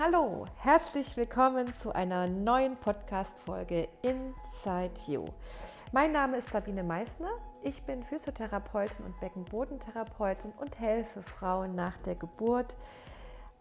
[0.00, 5.24] Hallo, herzlich willkommen zu einer neuen Podcast-Folge Inside You.
[5.90, 7.32] Mein Name ist Sabine Meissner.
[7.64, 12.76] Ich bin Physiotherapeutin und Beckenbodentherapeutin und helfe Frauen nach der Geburt,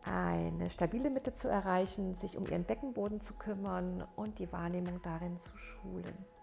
[0.03, 5.39] eine stabile Mitte zu erreichen, sich um ihren Beckenboden zu kümmern und die Wahrnehmung darin
[5.39, 6.36] zu schulen.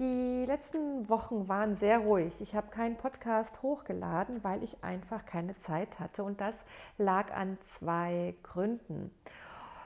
[0.00, 2.40] Die letzten Wochen waren sehr ruhig.
[2.40, 6.24] Ich habe keinen Podcast hochgeladen, weil ich einfach keine Zeit hatte.
[6.24, 6.56] Und das
[6.98, 9.12] lag an zwei Gründen.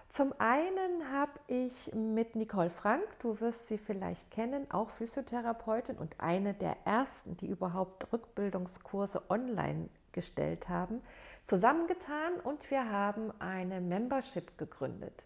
[0.09, 6.15] Zum einen habe ich mit Nicole Frank, du wirst sie vielleicht kennen, auch Physiotherapeutin und
[6.19, 11.03] eine der ersten, die überhaupt Rückbildungskurse online gestellt haben,
[11.47, 15.25] zusammengetan und wir haben eine Membership gegründet.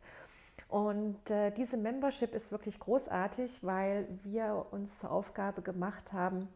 [0.73, 6.49] Und äh, diese Membership ist wirklich großartig, weil wir uns zur Aufgabe gemacht haben,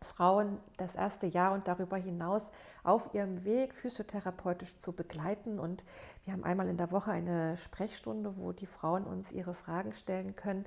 [0.00, 2.42] Frauen das erste Jahr und darüber hinaus
[2.82, 5.60] auf ihrem Weg physiotherapeutisch zu begleiten.
[5.60, 5.84] Und
[6.24, 10.34] wir haben einmal in der Woche eine Sprechstunde, wo die Frauen uns ihre Fragen stellen
[10.34, 10.66] können.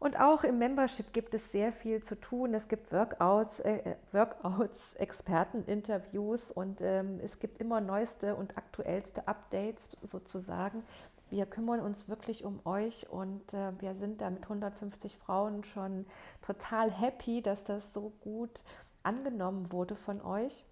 [0.00, 2.52] Und auch im Membership gibt es sehr viel zu tun.
[2.52, 9.28] Es gibt Workouts, äh, äh Workouts Experteninterviews und ähm, es gibt immer neueste und aktuellste
[9.28, 10.82] Updates sozusagen
[11.30, 16.06] wir kümmern uns wirklich um euch und äh, wir sind da mit 150 Frauen schon
[16.42, 18.62] total happy, dass das so gut
[19.02, 20.64] angenommen wurde von euch.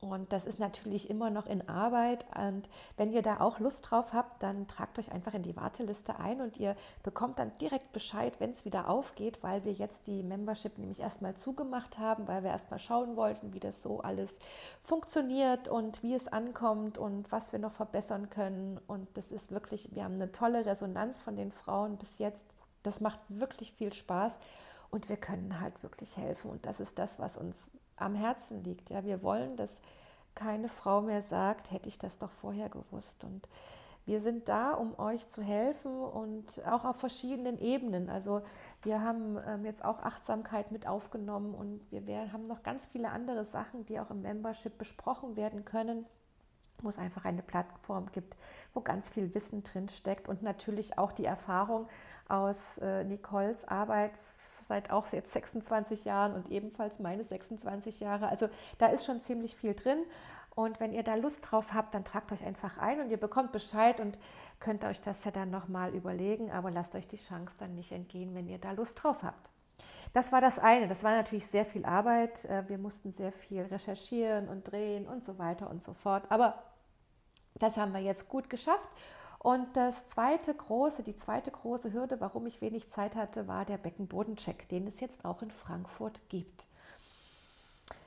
[0.00, 2.24] Und das ist natürlich immer noch in Arbeit.
[2.36, 6.18] Und wenn ihr da auch Lust drauf habt, dann tragt euch einfach in die Warteliste
[6.18, 10.22] ein und ihr bekommt dann direkt Bescheid, wenn es wieder aufgeht, weil wir jetzt die
[10.22, 14.36] Membership nämlich erstmal zugemacht haben, weil wir erstmal schauen wollten, wie das so alles
[14.82, 18.80] funktioniert und wie es ankommt und was wir noch verbessern können.
[18.86, 22.46] Und das ist wirklich, wir haben eine tolle Resonanz von den Frauen bis jetzt.
[22.82, 24.32] Das macht wirklich viel Spaß
[24.92, 26.50] und wir können halt wirklich helfen.
[26.50, 27.56] Und das ist das, was uns
[27.96, 28.90] am Herzen liegt.
[28.90, 29.80] Ja, wir wollen, dass
[30.34, 33.24] keine Frau mehr sagt, hätte ich das doch vorher gewusst.
[33.24, 33.48] Und
[34.04, 38.10] wir sind da, um euch zu helfen und auch auf verschiedenen Ebenen.
[38.10, 38.42] Also
[38.82, 43.44] wir haben ähm, jetzt auch Achtsamkeit mit aufgenommen und wir haben noch ganz viele andere
[43.44, 46.04] Sachen, die auch im Membership besprochen werden können,
[46.82, 48.36] wo es einfach eine Plattform gibt,
[48.74, 51.88] wo ganz viel Wissen drin steckt und natürlich auch die Erfahrung
[52.28, 54.12] aus äh, Nicoles Arbeit
[54.62, 58.28] seit auch jetzt 26 Jahren und ebenfalls meine 26 Jahre.
[58.28, 60.04] Also da ist schon ziemlich viel drin.
[60.54, 63.52] Und wenn ihr da Lust drauf habt, dann tragt euch einfach ein und ihr bekommt
[63.52, 64.18] Bescheid und
[64.60, 66.50] könnt euch das ja dann nochmal überlegen.
[66.50, 69.48] Aber lasst euch die Chance dann nicht entgehen, wenn ihr da Lust drauf habt.
[70.12, 70.88] Das war das eine.
[70.88, 72.44] Das war natürlich sehr viel Arbeit.
[72.44, 76.24] Äh, wir mussten sehr viel recherchieren und drehen und so weiter und so fort.
[76.28, 76.62] Aber
[77.54, 78.88] das haben wir jetzt gut geschafft.
[79.42, 83.76] Und das zweite große, die zweite große Hürde, warum ich wenig Zeit hatte, war der
[83.76, 86.64] Beckenbodencheck, den es jetzt auch in Frankfurt gibt.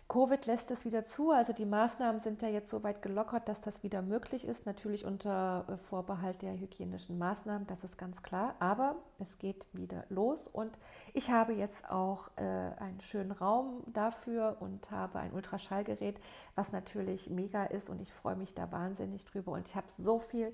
[0.07, 3.59] Covid lässt es wieder zu, also die Maßnahmen sind ja jetzt so weit gelockert, dass
[3.61, 8.55] das wieder möglich ist, natürlich unter äh, Vorbehalt der hygienischen Maßnahmen, das ist ganz klar,
[8.59, 10.71] aber es geht wieder los und
[11.13, 16.19] ich habe jetzt auch äh, einen schönen Raum dafür und habe ein Ultraschallgerät,
[16.53, 19.53] was natürlich mega ist und ich freue mich da wahnsinnig drüber.
[19.53, 20.53] Und ich habe so viel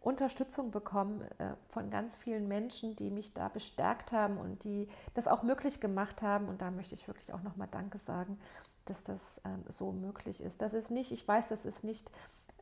[0.00, 5.28] Unterstützung bekommen äh, von ganz vielen Menschen, die mich da bestärkt haben und die das
[5.28, 6.48] auch möglich gemacht haben.
[6.48, 8.38] Und da möchte ich wirklich auch nochmal Danke sagen
[8.88, 10.62] dass das ähm, so möglich ist.
[10.62, 12.10] Das ist nicht, ich weiß, das ist nicht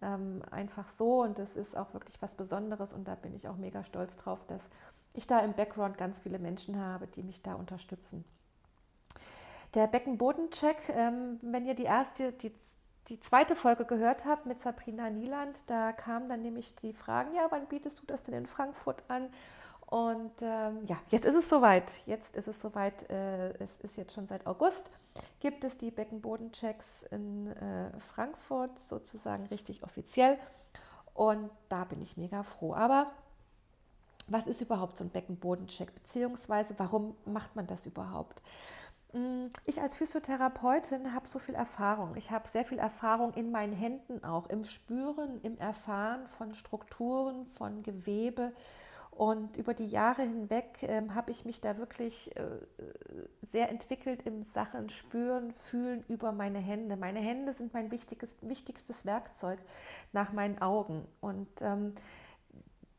[0.03, 3.57] ähm, einfach so und das ist auch wirklich was Besonderes und da bin ich auch
[3.57, 4.63] mega stolz drauf, dass
[5.15, 8.25] ich da im Background ganz viele Menschen habe, die mich da unterstützen.
[9.75, 12.53] Der Beckenbodencheck, ähm, wenn ihr die erste, die,
[13.09, 17.47] die zweite Folge gehört habt mit Sabrina Nieland, da kamen dann nämlich die Fragen, ja,
[17.51, 19.29] wann bietest du das denn in Frankfurt an?
[19.87, 21.93] Und ähm, ja, jetzt ist es soweit.
[22.07, 23.09] Jetzt ist es soweit.
[23.09, 24.91] Äh, es ist jetzt schon seit August
[25.41, 30.39] gibt es die Beckenbodenchecks in äh, Frankfurt sozusagen richtig offiziell.
[31.15, 32.75] Und da bin ich mega froh.
[32.75, 33.11] Aber
[34.27, 35.95] was ist überhaupt so ein Beckenbodencheck?
[35.95, 38.43] Beziehungsweise warum macht man das überhaupt?
[39.13, 42.17] Mm, ich als Physiotherapeutin habe so viel Erfahrung.
[42.17, 47.47] Ich habe sehr viel Erfahrung in meinen Händen auch, im Spüren, im Erfahren von Strukturen,
[47.47, 48.53] von Gewebe,
[49.17, 52.43] und über die Jahre hinweg ähm, habe ich mich da wirklich äh,
[53.43, 56.97] sehr entwickelt im Sachen Spüren, Fühlen über meine Hände.
[56.97, 59.59] Meine Hände sind mein wichtiges, wichtigstes Werkzeug
[60.13, 61.09] nach meinen Augen.
[61.23, 61.95] Und ähm,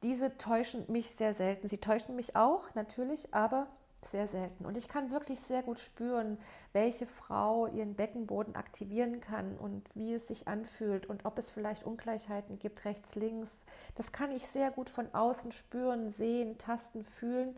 [0.02, 1.68] diese täuschen mich sehr selten.
[1.68, 3.68] Sie täuschen mich auch natürlich, aber
[4.12, 4.66] sehr selten.
[4.66, 6.38] Und ich kann wirklich sehr gut spüren,
[6.74, 11.84] welche Frau ihren Beckenboden aktivieren kann und wie es sich anfühlt und ob es vielleicht
[11.84, 13.50] Ungleichheiten gibt, rechts, links.
[13.96, 17.56] Das kann ich sehr gut von außen spüren, sehen, tasten, fühlen.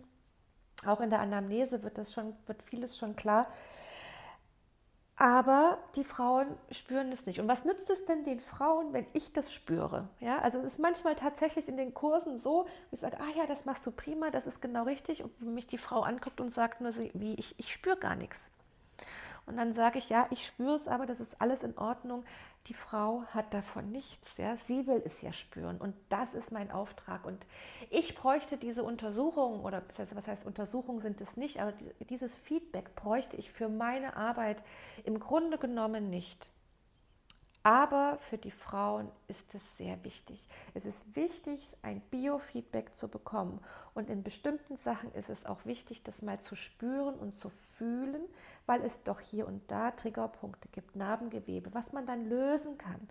[0.85, 3.47] Auch in der Anamnese wird, das schon, wird vieles schon klar.
[5.21, 7.41] Aber die Frauen spüren es nicht.
[7.41, 10.07] Und was nützt es denn den Frauen, wenn ich das spüre?
[10.21, 13.65] Ja, also es ist manchmal tatsächlich in den Kursen so, ich sage, ah ja, das
[13.65, 15.21] machst du prima, das ist genau richtig.
[15.21, 18.39] Und mich die Frau anguckt und sagt nur wie ich, ich spüre gar nichts.
[19.49, 22.23] Und dann sage ich, ja, ich spüre es, aber das ist alles in Ordnung
[22.69, 24.37] die Frau hat davon nichts.
[24.37, 24.55] Ja?
[24.65, 27.25] Sie will es ja spüren und das ist mein Auftrag.
[27.25, 27.45] Und
[27.89, 29.81] ich bräuchte diese Untersuchungen, oder
[30.13, 31.73] was heißt Untersuchungen sind es nicht, aber
[32.09, 34.61] dieses Feedback bräuchte ich für meine Arbeit
[35.03, 36.49] im Grunde genommen nicht.
[37.69, 40.49] Aber für die Frauen ist es sehr wichtig.
[40.73, 43.59] Es ist wichtig, ein Biofeedback zu bekommen.
[43.93, 48.23] Und in bestimmten Sachen ist es auch wichtig, das mal zu spüren und zu fühlen,
[48.65, 53.07] weil es doch hier und da Triggerpunkte gibt, Narbengewebe, was man dann lösen kann.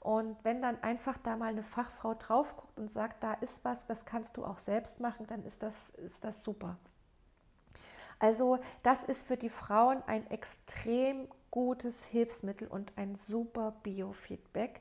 [0.00, 3.86] Und wenn dann einfach da mal eine Fachfrau drauf guckt und sagt, da ist was,
[3.86, 6.78] das kannst du auch selbst machen, dann ist das, ist das super.
[8.18, 14.80] Also das ist für die Frauen ein extrem gutes Hilfsmittel und ein super Biofeedback.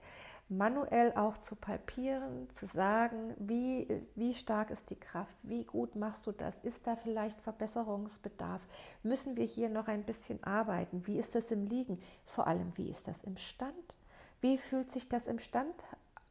[0.52, 6.26] Manuell auch zu palpieren, zu sagen, wie, wie stark ist die Kraft, wie gut machst
[6.26, 8.62] du das, ist da vielleicht Verbesserungsbedarf,
[9.04, 12.90] müssen wir hier noch ein bisschen arbeiten, wie ist das im Liegen, vor allem wie
[12.90, 13.96] ist das im Stand,
[14.42, 15.76] wie fühlt sich das im Stand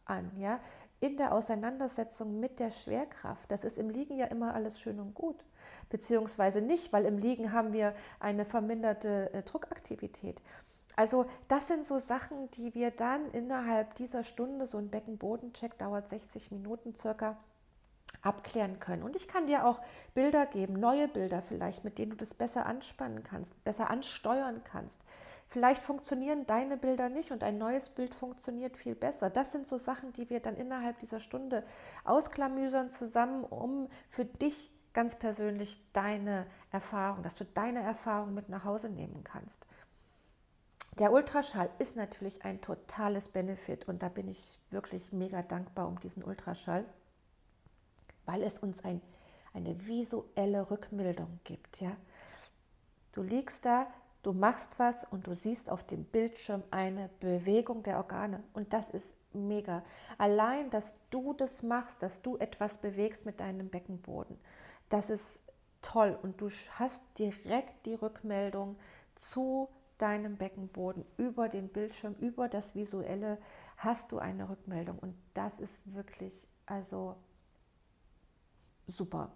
[0.04, 0.58] an, ja,
[1.00, 5.14] in der Auseinandersetzung mit der Schwerkraft, das ist im Liegen ja immer alles schön und
[5.14, 5.36] gut
[5.90, 10.40] beziehungsweise nicht, weil im Liegen haben wir eine verminderte äh, Druckaktivität.
[10.96, 16.08] Also das sind so Sachen, die wir dann innerhalb dieser Stunde, so ein Beckenbodencheck dauert
[16.08, 17.36] 60 Minuten circa,
[18.22, 19.04] abklären können.
[19.04, 19.80] Und ich kann dir auch
[20.14, 25.00] Bilder geben, neue Bilder vielleicht, mit denen du das besser anspannen kannst, besser ansteuern kannst.
[25.48, 29.30] Vielleicht funktionieren deine Bilder nicht und ein neues Bild funktioniert viel besser.
[29.30, 31.64] Das sind so Sachen, die wir dann innerhalb dieser Stunde
[32.04, 38.64] ausklamüsern zusammen, um für dich ganz persönlich deine Erfahrung, dass du deine Erfahrung mit nach
[38.64, 39.64] Hause nehmen kannst.
[40.98, 45.98] Der Ultraschall ist natürlich ein totales Benefit und da bin ich wirklich mega dankbar um
[46.00, 46.84] diesen Ultraschall,
[48.26, 49.00] weil es uns ein,
[49.54, 51.80] eine visuelle Rückmeldung gibt.
[51.80, 51.92] Ja?
[53.12, 53.86] Du liegst da,
[54.22, 58.88] du machst was und du siehst auf dem Bildschirm eine Bewegung der Organe und das
[58.90, 59.84] ist mega.
[60.16, 64.38] Allein, dass du das machst, dass du etwas bewegst mit deinem Beckenboden
[64.88, 65.40] das ist
[65.82, 68.76] toll und du hast direkt die Rückmeldung
[69.16, 69.68] zu
[69.98, 73.38] deinem Beckenboden über den Bildschirm, über das Visuelle
[73.76, 77.16] hast du eine Rückmeldung und das ist wirklich also
[78.86, 79.32] super.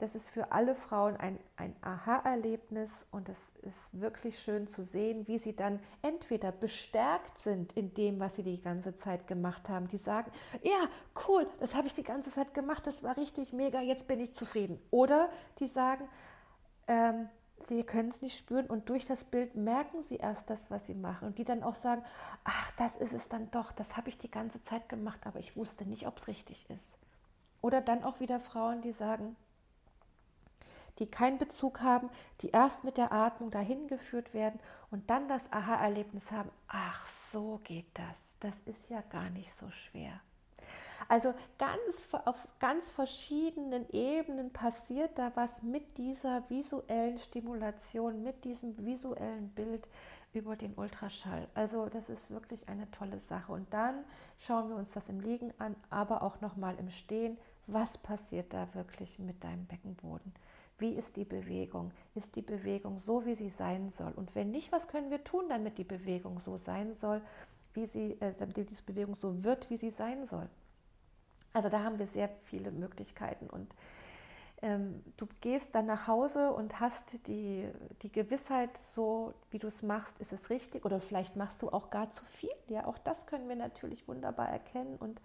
[0.00, 5.28] Das ist für alle Frauen ein, ein Aha-Erlebnis und es ist wirklich schön zu sehen,
[5.28, 9.88] wie sie dann entweder bestärkt sind in dem, was sie die ganze Zeit gemacht haben.
[9.88, 10.32] Die sagen,
[10.62, 10.88] ja,
[11.28, 14.34] cool, das habe ich die ganze Zeit gemacht, das war richtig mega, jetzt bin ich
[14.34, 14.80] zufrieden.
[14.90, 16.08] Oder die sagen,
[16.88, 20.86] ähm, sie können es nicht spüren und durch das Bild merken sie erst das, was
[20.86, 21.28] sie machen.
[21.28, 22.02] Und die dann auch sagen,
[22.44, 25.58] ach, das ist es dann doch, das habe ich die ganze Zeit gemacht, aber ich
[25.58, 26.98] wusste nicht, ob es richtig ist.
[27.60, 29.36] Oder dann auch wieder Frauen, die sagen,
[31.00, 32.10] die keinen Bezug haben,
[32.42, 37.60] die erst mit der Atmung dahin geführt werden und dann das Aha-Erlebnis haben, ach, so
[37.64, 38.16] geht das.
[38.40, 40.20] Das ist ja gar nicht so schwer.
[41.08, 41.80] Also ganz
[42.24, 49.88] auf ganz verschiedenen Ebenen passiert da was mit dieser visuellen Stimulation, mit diesem visuellen Bild
[50.32, 51.48] über den Ultraschall.
[51.54, 53.52] Also das ist wirklich eine tolle Sache.
[53.52, 54.04] Und dann
[54.38, 57.38] schauen wir uns das im Liegen an, aber auch nochmal im Stehen.
[57.66, 60.32] Was passiert da wirklich mit deinem Beckenboden?
[60.80, 61.92] Wie ist die Bewegung?
[62.14, 64.12] Ist die Bewegung so, wie sie sein soll?
[64.16, 67.20] Und wenn nicht, was können wir tun, damit die Bewegung so sein soll,
[67.74, 70.48] wie sie, äh, damit diese Bewegung so wird, wie sie sein soll?
[71.52, 73.68] Also da haben wir sehr viele Möglichkeiten und
[74.62, 77.66] ähm, du gehst dann nach Hause und hast die,
[78.02, 81.90] die Gewissheit, so wie du es machst, ist es richtig oder vielleicht machst du auch
[81.90, 82.50] gar zu viel.
[82.68, 85.20] Ja, auch das können wir natürlich wunderbar erkennen und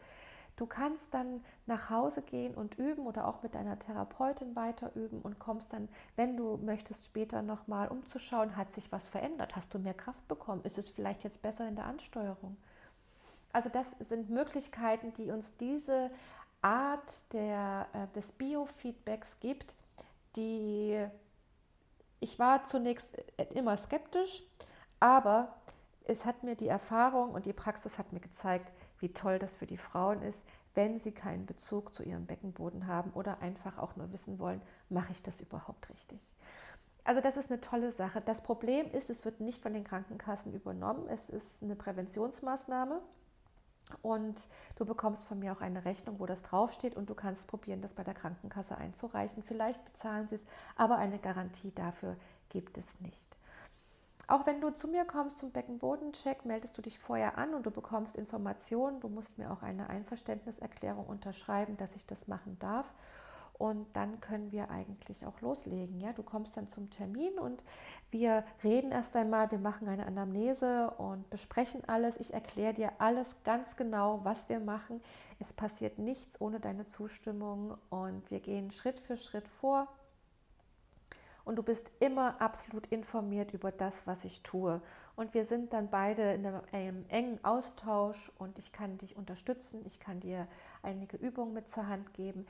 [0.55, 5.21] Du kannst dann nach Hause gehen und üben oder auch mit deiner Therapeutin weiter üben
[5.21, 9.55] und kommst dann, wenn du möchtest, später nochmal umzuschauen, hat sich was verändert?
[9.55, 10.63] Hast du mehr Kraft bekommen?
[10.63, 12.55] Ist es vielleicht jetzt besser in der Ansteuerung?
[13.51, 16.09] Also das sind Möglichkeiten, die uns diese
[16.61, 19.75] Art der, äh, des Biofeedbacks gibt,
[20.35, 21.05] die
[22.19, 24.41] ich war zunächst äh, immer skeptisch,
[24.99, 25.53] aber
[26.05, 29.67] es hat mir die Erfahrung und die Praxis hat mir gezeigt, wie toll das für
[29.67, 34.11] die Frauen ist, wenn sie keinen Bezug zu ihrem Beckenboden haben oder einfach auch nur
[34.11, 36.19] wissen wollen, mache ich das überhaupt richtig.
[37.05, 38.19] Also das ist eine tolle Sache.
[38.19, 41.07] Das Problem ist, es wird nicht von den Krankenkassen übernommen.
[41.07, 42.99] Es ist eine Präventionsmaßnahme.
[44.01, 44.47] Und
[44.77, 47.93] du bekommst von mir auch eine Rechnung, wo das draufsteht und du kannst probieren, das
[47.93, 49.43] bei der Krankenkasse einzureichen.
[49.43, 52.17] Vielleicht bezahlen sie es, aber eine Garantie dafür
[52.49, 53.37] gibt es nicht.
[54.27, 57.71] Auch wenn du zu mir kommst zum Beckenbodencheck, meldest du dich vorher an und du
[57.71, 58.99] bekommst Informationen.
[58.99, 62.91] Du musst mir auch eine Einverständniserklärung unterschreiben, dass ich das machen darf.
[63.57, 66.01] Und dann können wir eigentlich auch loslegen.
[66.01, 66.11] Ja?
[66.11, 67.63] Du kommst dann zum Termin und
[68.11, 72.17] wir reden erst einmal, wir machen eine Anamnese und besprechen alles.
[72.17, 75.01] Ich erkläre dir alles ganz genau, was wir machen.
[75.39, 79.87] Es passiert nichts ohne deine Zustimmung und wir gehen Schritt für Schritt vor.
[81.45, 84.81] Und du bist immer absolut informiert über das, was ich tue.
[85.15, 89.99] Und wir sind dann beide in einem engen Austausch und ich kann dich unterstützen, ich
[89.99, 90.47] kann dir
[90.81, 92.45] einige Übungen mit zur Hand geben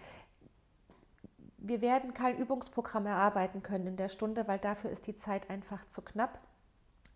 [1.67, 5.85] wir werden kein Übungsprogramm erarbeiten können in der Stunde, weil dafür ist die Zeit einfach
[5.89, 6.39] zu knapp.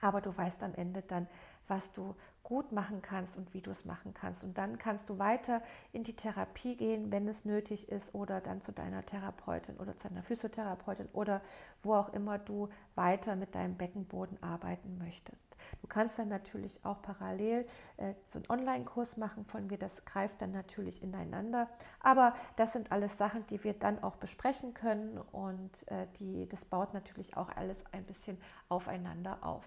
[0.01, 1.27] Aber du weißt am Ende dann,
[1.67, 2.15] was du
[2.50, 4.44] gut machen kannst und wie du es machen kannst.
[4.44, 5.62] Und dann kannst du weiter
[5.94, 10.10] in die Therapie gehen, wenn es nötig ist, oder dann zu deiner Therapeutin oder zu
[10.10, 11.41] einer Physiotherapeutin oder
[11.84, 15.46] wo auch immer du weiter mit deinem Beckenboden arbeiten möchtest.
[15.82, 19.77] Du kannst dann natürlich auch parallel äh, so einen Online-Kurs machen von mir.
[19.77, 21.70] Das greift dann natürlich ineinander.
[22.00, 26.65] Aber das sind alles Sachen, die wir dann auch besprechen können und äh, die, das
[26.65, 29.63] baut natürlich auch alles ein bisschen aufeinander auf.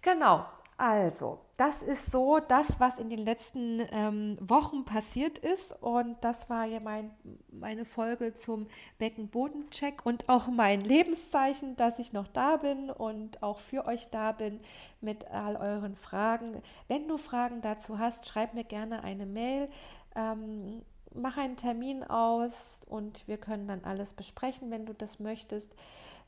[0.00, 0.46] Genau,
[0.78, 5.72] also, das ist so das, was in den letzten ähm, Wochen passiert ist.
[5.82, 7.10] Und das war ja mein,
[7.50, 8.66] meine Folge zum
[8.98, 14.32] Beckenbodencheck und auch mein Lebenszeichen, dass ich noch da bin und auch für euch da
[14.32, 14.60] bin
[15.00, 16.62] mit all euren Fragen.
[16.88, 19.70] Wenn du Fragen dazu hast, schreib mir gerne eine Mail.
[20.14, 20.82] Ähm,
[21.14, 22.52] mach einen Termin aus
[22.84, 25.74] und wir können dann alles besprechen, wenn du das möchtest.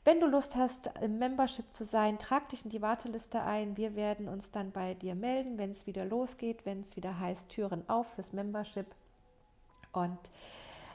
[0.05, 3.75] Wenn du Lust hast, im Membership zu sein, trag dich in die Warteliste ein.
[3.77, 7.49] Wir werden uns dann bei dir melden, wenn es wieder losgeht, wenn es wieder heißt
[7.49, 8.87] Türen auf fürs Membership.
[9.91, 10.17] Und